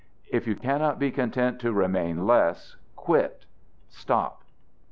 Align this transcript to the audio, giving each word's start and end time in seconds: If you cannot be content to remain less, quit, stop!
If 0.31 0.47
you 0.47 0.55
cannot 0.55 0.97
be 0.97 1.11
content 1.11 1.59
to 1.61 1.71
remain 1.71 2.25
less, 2.25 2.75
quit, 2.95 3.45
stop! 3.87 4.43